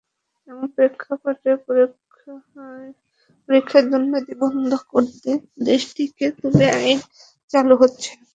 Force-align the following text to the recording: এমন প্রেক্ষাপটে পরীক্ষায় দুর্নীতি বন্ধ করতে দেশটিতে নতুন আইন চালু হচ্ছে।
এমন 0.47 0.67
প্রেক্ষাপটে 0.75 1.51
পরীক্ষায় 3.49 3.85
দুর্নীতি 3.89 4.33
বন্ধ 4.41 4.71
করতে 4.91 5.29
দেশটিতে 5.65 6.23
নতুন 6.29 6.53
আইন 6.77 6.99
চালু 7.53 7.73
হচ্ছে। 7.81 8.11